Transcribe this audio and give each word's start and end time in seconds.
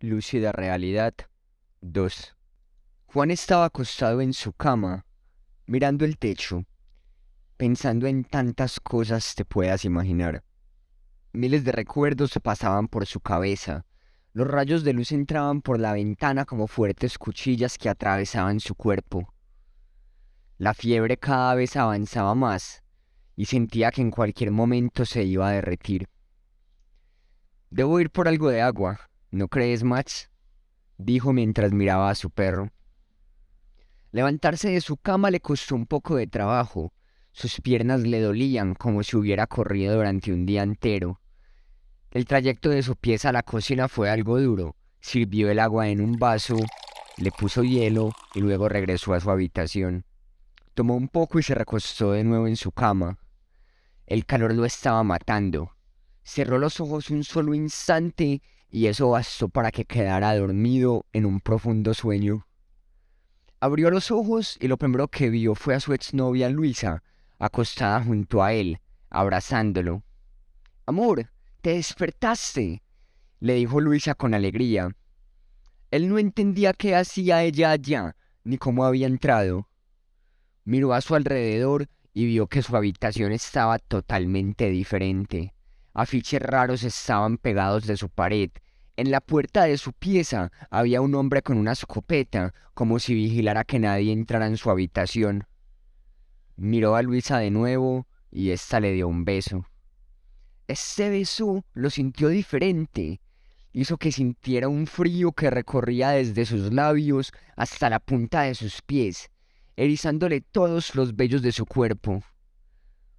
Lúcida 0.00 0.52
Realidad 0.52 1.14
2 1.80 2.36
Juan 3.06 3.30
estaba 3.30 3.64
acostado 3.64 4.20
en 4.20 4.34
su 4.34 4.52
cama, 4.52 5.06
mirando 5.64 6.04
el 6.04 6.18
techo, 6.18 6.66
pensando 7.56 8.06
en 8.06 8.24
tantas 8.24 8.78
cosas 8.78 9.34
te 9.34 9.46
puedas 9.46 9.86
imaginar. 9.86 10.44
Miles 11.32 11.64
de 11.64 11.72
recuerdos 11.72 12.30
se 12.30 12.40
pasaban 12.40 12.88
por 12.88 13.06
su 13.06 13.20
cabeza. 13.20 13.86
Los 14.34 14.46
rayos 14.46 14.84
de 14.84 14.92
luz 14.92 15.12
entraban 15.12 15.62
por 15.62 15.80
la 15.80 15.94
ventana 15.94 16.44
como 16.44 16.66
fuertes 16.66 17.16
cuchillas 17.16 17.78
que 17.78 17.88
atravesaban 17.88 18.60
su 18.60 18.74
cuerpo. 18.74 19.32
La 20.58 20.74
fiebre 20.74 21.16
cada 21.16 21.54
vez 21.54 21.74
avanzaba 21.74 22.34
más 22.34 22.82
y 23.34 23.46
sentía 23.46 23.90
que 23.92 24.02
en 24.02 24.10
cualquier 24.10 24.50
momento 24.50 25.06
se 25.06 25.24
iba 25.24 25.48
a 25.48 25.52
derretir. 25.52 26.06
Debo 27.70 27.98
ir 27.98 28.10
por 28.10 28.28
algo 28.28 28.50
de 28.50 28.60
agua, 28.60 29.00
¿no 29.30 29.48
crees, 29.48 29.82
Max? 29.84 30.30
dijo 30.98 31.32
mientras 31.32 31.72
miraba 31.72 32.10
a 32.10 32.14
su 32.14 32.30
perro. 32.30 32.70
Levantarse 34.12 34.70
de 34.70 34.80
su 34.80 34.96
cama 34.96 35.30
le 35.30 35.40
costó 35.40 35.74
un 35.74 35.86
poco 35.86 36.16
de 36.16 36.26
trabajo. 36.26 36.92
Sus 37.32 37.60
piernas 37.60 38.00
le 38.00 38.20
dolían 38.20 38.74
como 38.74 39.02
si 39.02 39.16
hubiera 39.16 39.46
corrido 39.46 39.94
durante 39.96 40.32
un 40.32 40.46
día 40.46 40.62
entero. 40.62 41.20
El 42.10 42.24
trayecto 42.24 42.70
de 42.70 42.82
su 42.82 42.96
pieza 42.96 43.28
a 43.28 43.32
la 43.32 43.42
cocina 43.42 43.88
fue 43.88 44.08
algo 44.08 44.40
duro. 44.40 44.74
Sirvió 45.00 45.50
el 45.50 45.58
agua 45.58 45.88
en 45.88 46.00
un 46.00 46.18
vaso, 46.18 46.56
le 47.18 47.30
puso 47.30 47.62
hielo 47.62 48.12
y 48.34 48.40
luego 48.40 48.68
regresó 48.68 49.12
a 49.12 49.20
su 49.20 49.30
habitación. 49.30 50.06
Tomó 50.72 50.96
un 50.96 51.08
poco 51.08 51.38
y 51.38 51.42
se 51.42 51.54
recostó 51.54 52.12
de 52.12 52.24
nuevo 52.24 52.46
en 52.46 52.56
su 52.56 52.72
cama. 52.72 53.18
El 54.06 54.24
calor 54.24 54.54
lo 54.54 54.64
estaba 54.64 55.02
matando. 55.02 55.72
Cerró 56.22 56.58
los 56.58 56.80
ojos 56.80 57.10
un 57.10 57.22
solo 57.22 57.54
instante 57.54 58.40
y 58.70 58.86
eso 58.86 59.10
bastó 59.10 59.48
para 59.48 59.70
que 59.70 59.84
quedara 59.84 60.36
dormido 60.36 61.06
en 61.12 61.26
un 61.26 61.40
profundo 61.40 61.94
sueño. 61.94 62.46
Abrió 63.60 63.90
los 63.90 64.10
ojos 64.10 64.58
y 64.60 64.68
lo 64.68 64.76
primero 64.76 65.08
que 65.08 65.30
vio 65.30 65.54
fue 65.54 65.74
a 65.74 65.80
su 65.80 65.92
exnovia 65.92 66.48
Luisa, 66.50 67.02
acostada 67.38 68.02
junto 68.02 68.42
a 68.42 68.52
él, 68.52 68.78
abrazándolo. 69.08 70.02
Amor, 70.84 71.30
te 71.62 71.70
despertaste, 71.70 72.82
le 73.40 73.54
dijo 73.54 73.80
Luisa 73.80 74.14
con 74.14 74.34
alegría. 74.34 74.94
Él 75.90 76.08
no 76.08 76.18
entendía 76.18 76.72
qué 76.74 76.94
hacía 76.94 77.42
ella 77.42 77.70
allá, 77.70 78.16
ni 78.44 78.58
cómo 78.58 78.84
había 78.84 79.06
entrado. 79.06 79.68
Miró 80.64 80.92
a 80.92 81.00
su 81.00 81.14
alrededor 81.14 81.88
y 82.12 82.26
vio 82.26 82.46
que 82.46 82.62
su 82.62 82.76
habitación 82.76 83.32
estaba 83.32 83.78
totalmente 83.78 84.70
diferente. 84.70 85.55
Afiches 85.98 86.42
raros 86.42 86.82
estaban 86.82 87.38
pegados 87.38 87.86
de 87.86 87.96
su 87.96 88.10
pared. 88.10 88.50
En 88.96 89.10
la 89.10 89.22
puerta 89.22 89.64
de 89.64 89.78
su 89.78 89.94
pieza 89.94 90.52
había 90.68 91.00
un 91.00 91.14
hombre 91.14 91.40
con 91.40 91.56
una 91.56 91.72
escopeta, 91.72 92.52
como 92.74 92.98
si 92.98 93.14
vigilara 93.14 93.64
que 93.64 93.78
nadie 93.78 94.12
entrara 94.12 94.46
en 94.46 94.58
su 94.58 94.70
habitación. 94.70 95.46
Miró 96.54 96.96
a 96.96 97.02
Luisa 97.02 97.38
de 97.38 97.50
nuevo 97.50 98.06
y 98.30 98.50
ésta 98.50 98.78
le 98.78 98.92
dio 98.92 99.08
un 99.08 99.24
beso. 99.24 99.64
Ese 100.68 101.08
beso 101.08 101.64
lo 101.72 101.88
sintió 101.88 102.28
diferente. 102.28 103.22
Hizo 103.72 103.96
que 103.96 104.12
sintiera 104.12 104.68
un 104.68 104.86
frío 104.86 105.32
que 105.32 105.48
recorría 105.48 106.10
desde 106.10 106.44
sus 106.44 106.74
labios 106.74 107.32
hasta 107.56 107.88
la 107.88 108.00
punta 108.00 108.42
de 108.42 108.54
sus 108.54 108.82
pies, 108.82 109.30
erizándole 109.76 110.42
todos 110.42 110.94
los 110.94 111.16
vellos 111.16 111.40
de 111.40 111.52
su 111.52 111.64
cuerpo. 111.64 112.22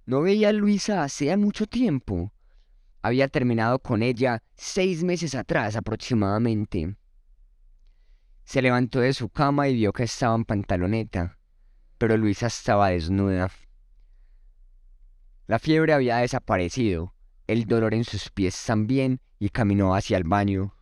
No 0.06 0.20
veía 0.20 0.50
a 0.50 0.52
Luisa 0.52 1.02
hacía 1.02 1.36
mucho 1.36 1.66
tiempo. 1.66 2.32
Había 3.02 3.28
terminado 3.28 3.78
con 3.78 4.02
ella 4.02 4.42
seis 4.56 5.04
meses 5.04 5.34
atrás 5.34 5.76
aproximadamente. 5.76 6.96
Se 8.44 8.62
levantó 8.62 9.00
de 9.00 9.12
su 9.12 9.28
cama 9.28 9.68
y 9.68 9.74
vio 9.74 9.92
que 9.92 10.04
estaba 10.04 10.34
en 10.34 10.44
pantaloneta, 10.44 11.38
pero 11.98 12.16
Luisa 12.16 12.46
estaba 12.46 12.90
desnuda. 12.90 13.50
La 15.46 15.58
fiebre 15.58 15.92
había 15.92 16.18
desaparecido, 16.18 17.14
el 17.46 17.66
dolor 17.66 17.94
en 17.94 18.04
sus 18.04 18.30
pies 18.30 18.62
también, 18.66 19.20
y 19.38 19.50
caminó 19.50 19.94
hacia 19.94 20.16
el 20.16 20.24
baño. 20.24 20.74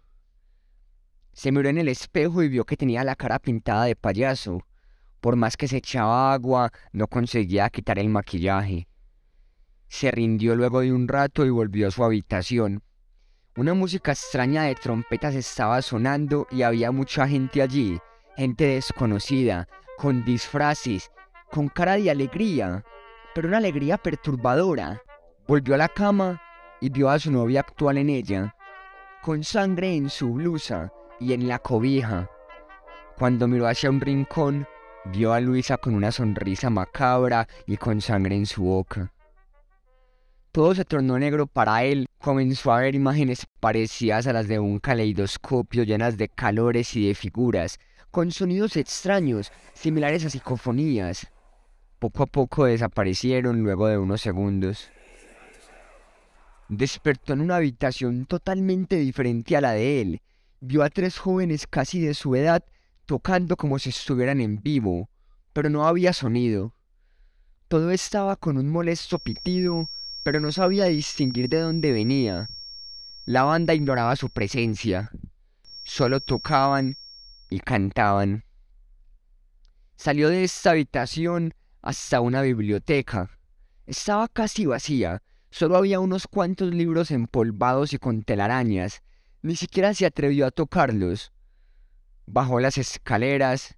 Se 1.32 1.52
miró 1.52 1.68
en 1.68 1.78
el 1.78 1.88
espejo 1.88 2.42
y 2.42 2.48
vio 2.48 2.64
que 2.64 2.76
tenía 2.76 3.04
la 3.04 3.14
cara 3.14 3.38
pintada 3.38 3.84
de 3.84 3.94
payaso. 3.94 4.66
Por 5.20 5.36
más 5.36 5.56
que 5.56 5.68
se 5.68 5.76
echaba 5.76 6.32
agua, 6.32 6.72
no 6.92 7.08
conseguía 7.08 7.68
quitar 7.68 7.98
el 7.98 8.08
maquillaje. 8.08 8.88
Se 9.88 10.10
rindió 10.10 10.54
luego 10.54 10.80
de 10.80 10.92
un 10.92 11.08
rato 11.08 11.44
y 11.46 11.50
volvió 11.50 11.88
a 11.88 11.90
su 11.90 12.04
habitación. 12.04 12.82
Una 13.56 13.72
música 13.72 14.12
extraña 14.12 14.64
de 14.64 14.74
trompetas 14.74 15.34
estaba 15.34 15.80
sonando 15.80 16.46
y 16.50 16.62
había 16.62 16.90
mucha 16.90 17.26
gente 17.26 17.62
allí, 17.62 17.98
gente 18.36 18.66
desconocida, 18.66 19.66
con 19.96 20.24
disfraces, 20.24 21.10
con 21.50 21.68
cara 21.68 21.96
de 21.96 22.10
alegría, 22.10 22.84
pero 23.34 23.48
una 23.48 23.58
alegría 23.58 23.96
perturbadora. 23.96 25.02
Volvió 25.46 25.74
a 25.74 25.78
la 25.78 25.88
cama 25.88 26.40
y 26.80 26.90
vio 26.90 27.08
a 27.08 27.18
su 27.18 27.30
novia 27.30 27.60
actual 27.60 27.98
en 27.98 28.10
ella, 28.10 28.54
con 29.22 29.42
sangre 29.42 29.94
en 29.94 30.10
su 30.10 30.34
blusa 30.34 30.92
y 31.18 31.32
en 31.32 31.48
la 31.48 31.58
cobija. 31.58 32.28
Cuando 33.16 33.48
miró 33.48 33.66
hacia 33.66 33.88
un 33.88 34.00
rincón, 34.00 34.66
vio 35.06 35.32
a 35.32 35.40
Luisa 35.40 35.78
con 35.78 35.94
una 35.94 36.12
sonrisa 36.12 36.68
macabra 36.68 37.48
y 37.66 37.78
con 37.78 38.00
sangre 38.02 38.36
en 38.36 38.44
su 38.44 38.64
boca. 38.64 39.12
Todo 40.56 40.74
se 40.74 40.86
tornó 40.86 41.18
negro 41.18 41.46
para 41.46 41.84
él, 41.84 42.08
comenzó 42.18 42.72
a 42.72 42.80
ver 42.80 42.94
imágenes 42.94 43.44
parecidas 43.60 44.26
a 44.26 44.32
las 44.32 44.48
de 44.48 44.58
un 44.58 44.78
caleidoscopio 44.78 45.82
llenas 45.82 46.16
de 46.16 46.30
calores 46.30 46.96
y 46.96 47.06
de 47.06 47.14
figuras, 47.14 47.78
con 48.10 48.32
sonidos 48.32 48.78
extraños, 48.78 49.52
similares 49.74 50.24
a 50.24 50.30
psicofonías. 50.30 51.30
Poco 51.98 52.22
a 52.22 52.26
poco 52.26 52.64
desaparecieron 52.64 53.62
luego 53.62 53.86
de 53.86 53.98
unos 53.98 54.22
segundos. 54.22 54.90
Despertó 56.70 57.34
en 57.34 57.42
una 57.42 57.56
habitación 57.56 58.24
totalmente 58.24 58.96
diferente 58.96 59.58
a 59.58 59.60
la 59.60 59.72
de 59.72 60.00
él. 60.00 60.22
Vio 60.60 60.82
a 60.82 60.88
tres 60.88 61.18
jóvenes 61.18 61.66
casi 61.66 62.00
de 62.00 62.14
su 62.14 62.34
edad 62.34 62.64
tocando 63.04 63.58
como 63.58 63.78
si 63.78 63.90
estuvieran 63.90 64.40
en 64.40 64.62
vivo, 64.62 65.10
pero 65.52 65.68
no 65.68 65.86
había 65.86 66.14
sonido. 66.14 66.72
Todo 67.68 67.90
estaba 67.90 68.36
con 68.36 68.56
un 68.56 68.70
molesto 68.70 69.18
pitido, 69.18 69.90
pero 70.26 70.40
no 70.40 70.50
sabía 70.50 70.86
distinguir 70.86 71.48
de 71.48 71.60
dónde 71.60 71.92
venía. 71.92 72.50
La 73.26 73.44
banda 73.44 73.74
ignoraba 73.74 74.16
su 74.16 74.28
presencia. 74.28 75.12
Solo 75.84 76.18
tocaban 76.18 76.96
y 77.48 77.60
cantaban. 77.60 78.42
Salió 79.94 80.28
de 80.28 80.42
esta 80.42 80.72
habitación 80.72 81.54
hasta 81.80 82.20
una 82.20 82.42
biblioteca. 82.42 83.38
Estaba 83.86 84.26
casi 84.26 84.66
vacía, 84.66 85.22
Solo 85.50 85.76
había 85.76 86.00
unos 86.00 86.26
cuantos 86.26 86.74
libros 86.74 87.12
empolvados 87.12 87.92
y 87.92 87.98
con 87.98 88.24
telarañas. 88.24 89.04
Ni 89.42 89.54
siquiera 89.54 89.94
se 89.94 90.06
atrevió 90.06 90.46
a 90.46 90.50
tocarlos. 90.50 91.30
Bajó 92.26 92.58
las 92.58 92.78
escaleras 92.78 93.76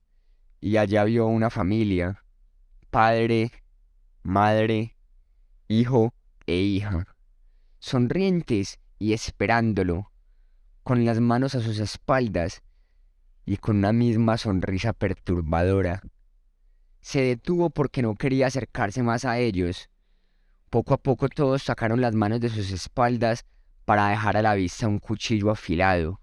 y 0.63 0.79
allá 0.79 1.05
vio 1.05 1.27
una 1.27 1.51
familia. 1.51 2.25
Padre, 2.89 3.53
madre, 4.23 4.97
hijo 5.69 6.15
e 6.49 6.57
hija. 6.57 7.07
Sonrientes 7.79 8.81
y 8.99 9.13
esperándolo, 9.13 10.11
con 10.83 11.05
las 11.05 11.21
manos 11.21 11.55
a 11.55 11.61
sus 11.61 11.79
espaldas 11.79 12.63
y 13.47 13.59
con 13.59 13.77
una 13.77 13.93
misma 13.93 14.37
sonrisa 14.37 14.93
perturbadora. 14.93 16.03
Se 17.01 17.23
detuvo 17.23 17.71
porque 17.71 18.03
no 18.03 18.17
quería 18.17 18.49
acercarse 18.49 19.03
más 19.03 19.25
a 19.25 19.39
ellos 19.39 19.89
poco 20.71 20.93
a 20.93 20.99
poco 20.99 21.29
todos 21.31 21.63
sacaron 21.63 22.03
las 22.03 22.15
manos 22.15 22.41
de 22.41 22.51
sus 22.51 22.71
espaldas 22.71 23.47
para 23.87 24.09
dejar 24.09 24.37
a 24.37 24.43
la 24.43 24.55
vista 24.55 24.87
un 24.87 24.99
cuchillo 24.99 25.51
afilado. 25.51 26.21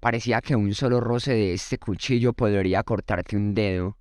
Parecía 0.00 0.40
que 0.40 0.56
un 0.56 0.74
solo 0.74 0.98
roce 1.00 1.32
de 1.32 1.52
este 1.52 1.78
cuchillo 1.78 2.32
podría 2.32 2.82
cortarte 2.82 3.36
un 3.36 3.54
dedo. 3.54 3.98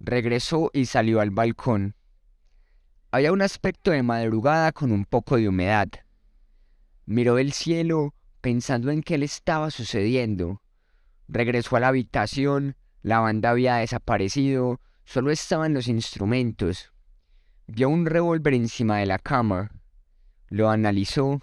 Regresó 0.00 0.70
y 0.74 0.84
salió 0.84 1.20
al 1.20 1.30
balcón. 1.30 1.94
Había 3.12 3.32
un 3.32 3.42
aspecto 3.42 3.90
de 3.90 4.04
madrugada 4.04 4.70
con 4.70 4.92
un 4.92 5.04
poco 5.04 5.36
de 5.36 5.48
humedad. 5.48 5.88
Miró 7.06 7.38
el 7.38 7.52
cielo 7.52 8.14
pensando 8.40 8.92
en 8.92 9.02
qué 9.02 9.18
le 9.18 9.24
estaba 9.24 9.72
sucediendo. 9.72 10.62
Regresó 11.26 11.74
a 11.74 11.80
la 11.80 11.88
habitación, 11.88 12.76
la 13.02 13.18
banda 13.18 13.50
había 13.50 13.76
desaparecido, 13.76 14.80
solo 15.02 15.32
estaban 15.32 15.74
los 15.74 15.88
instrumentos. 15.88 16.92
Vio 17.66 17.88
un 17.88 18.06
revólver 18.06 18.54
encima 18.54 18.98
de 18.98 19.06
la 19.06 19.18
cama, 19.18 19.72
lo 20.48 20.70
analizó 20.70 21.42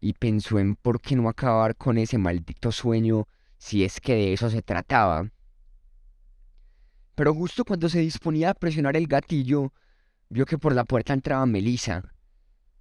y 0.00 0.14
pensó 0.14 0.58
en 0.58 0.74
por 0.74 1.00
qué 1.00 1.14
no 1.14 1.28
acabar 1.28 1.76
con 1.76 1.98
ese 1.98 2.18
maldito 2.18 2.72
sueño 2.72 3.28
si 3.58 3.84
es 3.84 4.00
que 4.00 4.14
de 4.14 4.32
eso 4.32 4.50
se 4.50 4.62
trataba. 4.62 5.30
Pero 7.14 7.32
justo 7.32 7.64
cuando 7.64 7.88
se 7.88 8.00
disponía 8.00 8.50
a 8.50 8.54
presionar 8.54 8.96
el 8.96 9.06
gatillo, 9.06 9.72
vio 10.28 10.46
que 10.46 10.58
por 10.58 10.74
la 10.74 10.84
puerta 10.84 11.12
entraba 11.12 11.46
Melissa, 11.46 12.02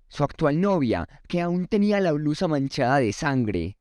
su 0.08 0.24
actual 0.24 0.62
novia, 0.62 1.08
que 1.28 1.42
aún 1.42 1.68
tenía 1.68 2.00
la 2.00 2.12
blusa 2.12 2.48
manchada 2.48 2.98
de 2.98 3.14
sangre. 3.14 3.78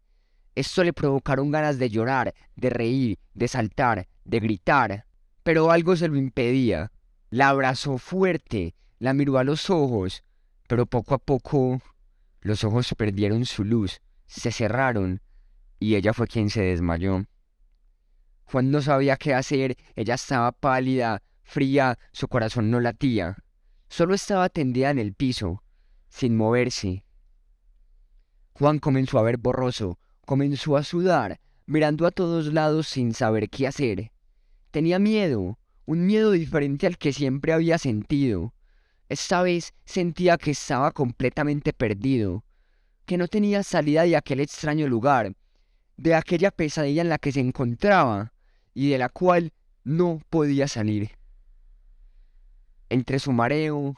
Esto 0.55 0.85
le 0.85 0.93
provocaron 0.93 1.51
ganas 1.51 1.79
de 1.79 1.91
llorar, 1.91 2.35
de 2.57 2.71
reír, 2.71 3.19
de 3.35 3.49
saltar, 3.49 4.09
de 4.25 4.41
gritar, 4.41 5.07
pero 5.43 5.71
algo 5.71 5.97
se 5.97 6.09
lo 6.09 6.17
impedía. 6.17 6.93
La 7.31 7.49
abrazó 7.49 7.99
fuerte, 7.99 8.75
la 8.99 9.13
miró 9.13 9.39
a 9.39 9.45
los 9.45 9.69
ojos, 9.71 10.23
pero 10.69 10.87
poco 10.87 11.15
a 11.15 11.19
poco 11.19 11.81
los 12.41 12.63
ojos 12.63 12.95
perdieron 12.97 13.45
su 13.47 13.65
luz, 13.65 14.01
se 14.27 14.53
cerraron, 14.53 15.21
y 15.81 15.97
ella 15.97 16.13
fue 16.13 16.27
quien 16.27 16.51
se 16.51 16.63
desmayó. 16.63 17.25
Juan 18.45 18.71
no 18.71 18.83
sabía 18.83 19.17
qué 19.17 19.35
hacer, 19.35 19.77
ella 19.97 20.15
estaba 20.15 20.53
pálida, 20.53 21.23
fría, 21.43 21.99
su 22.13 22.29
corazón 22.29 22.71
no 22.71 22.81
latía. 22.81 23.37
Solo 23.89 24.15
estaba 24.15 24.49
tendida 24.49 24.91
en 24.91 24.99
el 24.99 25.15
piso, 25.15 25.63
sin 26.09 26.37
moverse. 26.37 27.05
Juan 28.55 28.79
comenzó 28.79 29.19
a 29.19 29.23
ver 29.23 29.37
borroso, 29.37 29.99
comenzó 30.25 30.77
a 30.77 30.85
sudar, 30.85 31.41
mirando 31.67 32.07
a 32.07 32.11
todos 32.11 32.53
lados 32.53 32.89
sin 32.89 33.15
saber 33.15 33.51
qué 33.51 33.67
hacer. 33.67 34.13
Tenía 34.71 34.99
miedo, 34.99 35.59
un 35.87 36.07
miedo 36.07 36.31
diferente 36.31 36.87
al 36.87 36.99
que 36.99 37.13
siempre 37.13 37.53
había 37.53 37.79
sentido. 37.79 38.55
Esta 39.09 39.43
vez 39.43 39.75
sentía 39.85 40.39
que 40.39 40.53
estaba 40.53 40.91
completamente 40.93 41.73
perdido, 41.73 42.45
que 43.07 43.19
no 43.19 43.29
tenía 43.29 43.63
salida 43.63 44.03
de 44.03 44.17
aquel 44.17 44.41
extraño 44.41 44.89
lugar, 44.89 45.35
de 45.97 46.15
aquella 46.15 46.51
pesadilla 46.51 47.03
en 47.03 47.09
la 47.09 47.19
que 47.19 47.33
se 47.33 47.41
encontraba 47.41 48.33
y 48.73 48.91
de 48.91 48.99
la 48.99 49.09
cual 49.09 49.53
no 49.85 50.21
podía 50.31 50.69
salir. 50.69 51.11
Entre 52.95 53.19
su 53.19 53.33
mareo 53.33 53.97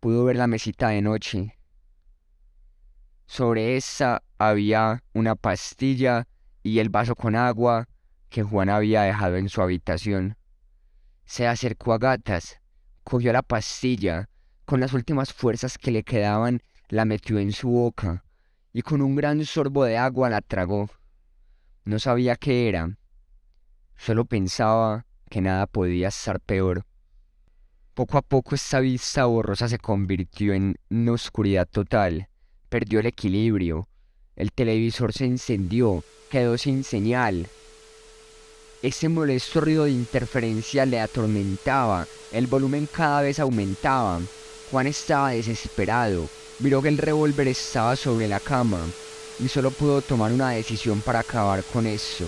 pudo 0.00 0.26
ver 0.26 0.36
la 0.36 0.46
mesita 0.46 0.90
de 0.90 1.00
noche. 1.00 1.56
Sobre 3.24 3.78
esa 3.78 4.22
había 4.36 5.02
una 5.14 5.34
pastilla 5.34 6.28
y 6.62 6.80
el 6.80 6.90
vaso 6.90 7.14
con 7.14 7.34
agua 7.34 7.88
que 8.28 8.42
Juan 8.42 8.68
había 8.68 9.00
dejado 9.00 9.36
en 9.36 9.48
su 9.48 9.62
habitación. 9.62 10.36
Se 11.24 11.46
acercó 11.46 11.94
a 11.94 11.98
gatas, 11.98 12.60
cogió 13.02 13.32
la 13.32 13.40
pastilla, 13.40 14.28
con 14.66 14.80
las 14.80 14.92
últimas 14.92 15.32
fuerzas 15.32 15.78
que 15.78 15.90
le 15.90 16.02
quedaban, 16.02 16.60
la 16.90 17.06
metió 17.06 17.38
en 17.38 17.52
su 17.52 17.70
boca 17.70 18.26
y 18.74 18.82
con 18.82 19.00
un 19.00 19.16
gran 19.16 19.42
sorbo 19.46 19.84
de 19.84 19.96
agua 19.96 20.28
la 20.28 20.42
tragó. 20.42 20.90
No 21.86 21.98
sabía 21.98 22.36
qué 22.36 22.68
era, 22.68 22.98
solo 23.96 24.26
pensaba 24.26 25.06
que 25.30 25.40
nada 25.40 25.66
podía 25.66 26.08
estar 26.08 26.40
peor. 26.40 26.84
Poco 27.98 28.16
a 28.16 28.22
poco 28.22 28.54
esta 28.54 28.78
vista 28.78 29.24
borrosa 29.24 29.68
se 29.68 29.80
convirtió 29.80 30.52
en 30.52 30.76
una 30.88 31.10
oscuridad 31.10 31.66
total. 31.66 32.28
Perdió 32.68 33.00
el 33.00 33.06
equilibrio. 33.06 33.88
El 34.36 34.52
televisor 34.52 35.12
se 35.12 35.24
encendió, 35.24 36.04
quedó 36.30 36.56
sin 36.56 36.84
señal. 36.84 37.48
Ese 38.82 39.08
molesto 39.08 39.60
ruido 39.60 39.82
de 39.82 39.90
interferencia 39.90 40.86
le 40.86 41.00
atormentaba. 41.00 42.06
El 42.30 42.46
volumen 42.46 42.86
cada 42.86 43.22
vez 43.22 43.40
aumentaba. 43.40 44.20
Juan 44.70 44.86
estaba 44.86 45.30
desesperado. 45.30 46.28
Miró 46.60 46.80
que 46.80 46.90
el 46.90 46.98
revólver 46.98 47.48
estaba 47.48 47.96
sobre 47.96 48.28
la 48.28 48.38
cama 48.38 48.78
y 49.40 49.48
solo 49.48 49.72
pudo 49.72 50.02
tomar 50.02 50.30
una 50.30 50.50
decisión 50.50 51.00
para 51.00 51.18
acabar 51.18 51.64
con 51.72 51.84
eso. 51.84 52.26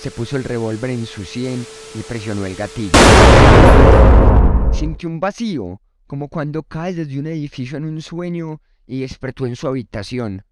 Se 0.00 0.12
puso 0.12 0.36
el 0.36 0.44
revólver 0.44 0.90
en 0.90 1.04
su 1.04 1.24
sien 1.24 1.66
y 1.96 2.02
presionó 2.02 2.46
el 2.46 2.54
gatillo. 2.54 2.92
Sintió 4.74 5.08
un 5.08 5.20
vacío, 5.20 5.80
como 6.08 6.28
cuando 6.28 6.64
caes 6.64 6.96
desde 6.96 7.20
un 7.20 7.28
edificio 7.28 7.78
en 7.78 7.84
un 7.84 8.02
sueño 8.02 8.60
y 8.86 9.00
despertó 9.00 9.46
en 9.46 9.54
su 9.54 9.68
habitación. 9.68 10.44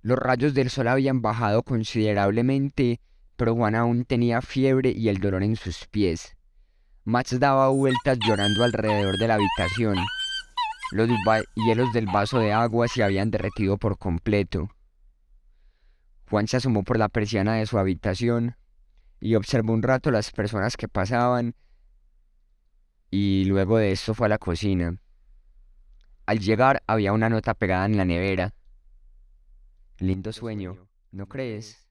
Los 0.00 0.18
rayos 0.18 0.54
del 0.54 0.70
sol 0.70 0.88
habían 0.88 1.20
bajado 1.20 1.62
considerablemente, 1.62 3.00
pero 3.36 3.54
Juan 3.54 3.74
aún 3.74 4.06
tenía 4.06 4.40
fiebre 4.40 4.90
y 4.90 5.08
el 5.10 5.18
dolor 5.18 5.42
en 5.42 5.56
sus 5.56 5.86
pies. 5.86 6.34
Max 7.04 7.38
daba 7.38 7.68
vueltas 7.68 8.18
llorando 8.26 8.64
alrededor 8.64 9.18
de 9.18 9.28
la 9.28 9.34
habitación. 9.34 9.96
Los 10.92 11.10
hielos 11.54 11.92
del 11.92 12.06
vaso 12.06 12.38
de 12.38 12.52
agua 12.52 12.88
se 12.88 13.02
habían 13.02 13.30
derretido 13.30 13.76
por 13.76 13.98
completo. 13.98 14.70
Juan 16.30 16.48
se 16.48 16.56
asomó 16.56 16.84
por 16.84 16.98
la 16.98 17.10
persiana 17.10 17.56
de 17.56 17.66
su 17.66 17.78
habitación 17.78 18.56
y 19.20 19.34
observó 19.34 19.74
un 19.74 19.82
rato 19.82 20.10
las 20.10 20.30
personas 20.30 20.78
que 20.78 20.88
pasaban 20.88 21.54
y 23.12 23.44
luego 23.44 23.76
de 23.76 23.92
esto 23.92 24.14
fue 24.14 24.26
a 24.26 24.30
la 24.30 24.38
cocina. 24.38 24.96
Al 26.24 26.38
llegar 26.38 26.82
había 26.86 27.12
una 27.12 27.28
nota 27.28 27.52
pegada 27.52 27.84
en 27.84 27.98
la 27.98 28.06
nevera. 28.06 28.54
Lindo 29.98 30.32
sueño, 30.32 30.88
¿no 31.10 31.26
crees? 31.26 31.86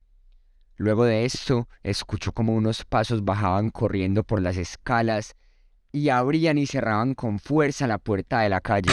Luego 0.77 1.05
de 1.05 1.25
esto 1.25 1.69
escuchó 1.83 2.31
como 2.31 2.55
unos 2.55 2.83
pasos 2.85 3.23
bajaban 3.23 3.69
corriendo 3.69 4.23
por 4.23 4.41
las 4.41 4.57
escalas 4.57 5.35
y 5.91 6.09
abrían 6.09 6.57
y 6.57 6.65
cerraban 6.65 7.13
con 7.13 7.37
fuerza 7.37 7.85
la 7.85 7.99
puerta 7.99 8.39
de 8.39 8.49
la 8.49 8.59
calle. 8.59 8.91